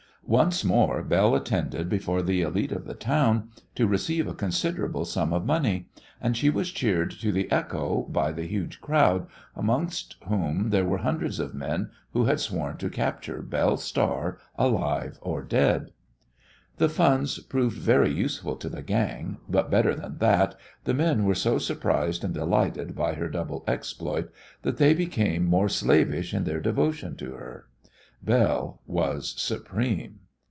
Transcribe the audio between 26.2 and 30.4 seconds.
in their devotion to her. Belle was supreme.